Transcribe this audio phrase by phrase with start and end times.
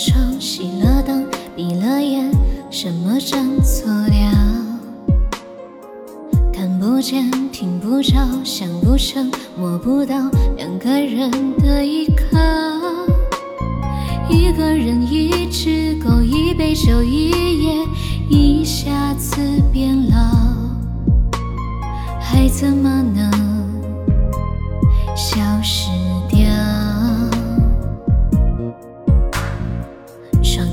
[0.00, 2.32] 床，熄了灯，闭了眼，
[2.70, 4.32] 什么站错了？
[6.50, 10.16] 看不见，听不着，想不成，摸不到，
[10.56, 12.38] 两个人的依靠。
[14.30, 17.86] 一个人，一只狗，一杯酒，一夜，
[18.30, 19.36] 一下子
[19.70, 20.16] 变老，
[22.18, 23.30] 还怎么能
[25.14, 25.90] 消失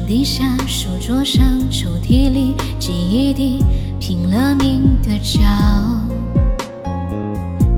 [0.07, 0.23] 地？
[0.23, 3.63] 下、书桌上、抽屉里，记忆里
[3.99, 5.39] 拼了命的找，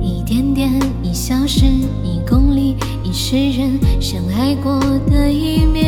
[0.02, 0.72] 一点点，
[1.04, 1.66] 一小时，
[2.04, 4.80] 一公里，一世人相爱过
[5.10, 5.82] 的一秒。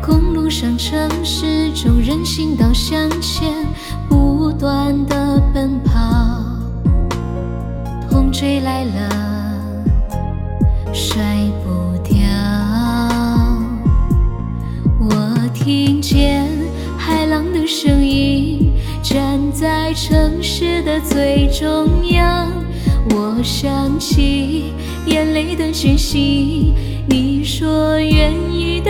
[0.00, 3.52] 公路上、城市中，人行道向前
[4.08, 6.44] 不断的奔跑，
[8.10, 9.47] 痛追来了，
[17.68, 22.50] 声音，站在城市的最中央。
[23.10, 24.72] 我想起
[25.04, 26.72] 眼泪的讯息，
[27.06, 28.80] 你说愿意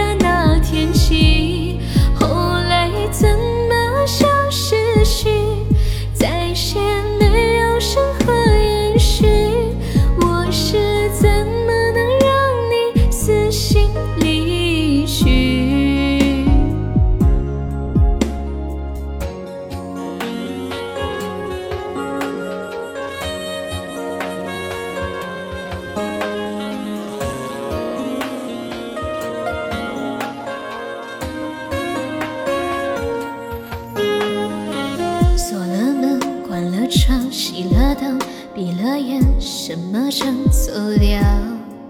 [38.59, 41.23] 闭了眼，什么真错了？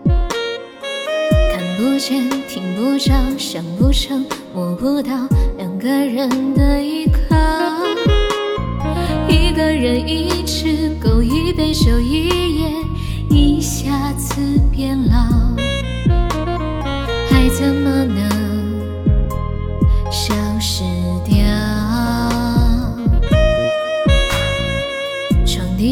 [0.05, 7.35] 看不见，听不着，想不成，摸不到，两个人的依靠。
[9.31, 12.71] 一个人，一只狗，一杯酒，一夜，
[13.31, 14.39] 一下子
[14.71, 15.28] 变老，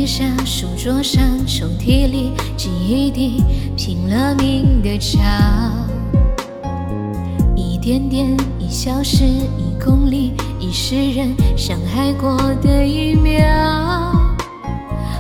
[0.07, 3.43] 下、书桌上、抽屉里，记忆里
[3.77, 5.19] 拼了命的找，
[7.57, 13.43] 一点点，一小时，一公里，一世人伤害过的一秒。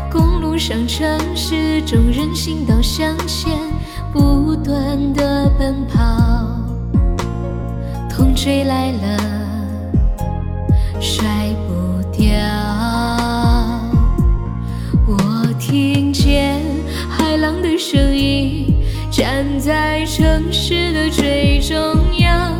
[0.08, 3.58] 公路上、城市中，人行道向前
[4.12, 6.00] 不断的奔跑，
[8.08, 9.18] 痛追来了，
[17.78, 18.74] 声音，
[19.10, 21.76] 站在城市的最中
[22.18, 22.52] 央。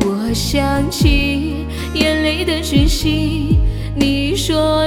[0.00, 1.64] 我想起
[1.94, 3.58] 眼泪的讯息，
[3.94, 4.77] 你说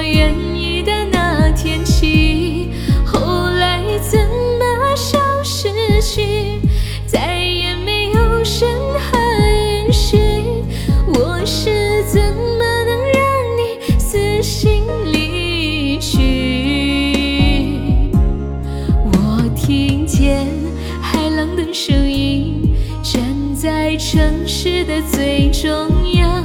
[23.62, 25.70] 在城市的最中
[26.14, 26.44] 央。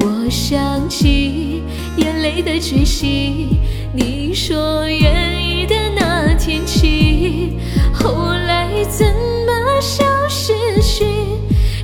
[0.00, 1.62] 我想起
[1.98, 3.60] 眼泪的决心，
[3.92, 7.58] 你说愿意的那天起，
[7.92, 9.06] 后来怎
[9.44, 11.04] 么消失去，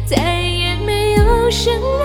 [0.07, 2.04] 再也没有声音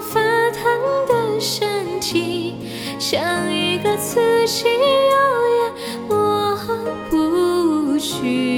[0.00, 0.20] 发
[0.50, 0.64] 烫
[1.06, 2.54] 的身体
[2.98, 4.80] 像一个刺青永
[5.58, 5.72] 远
[6.08, 6.56] 抹
[7.10, 8.57] 不去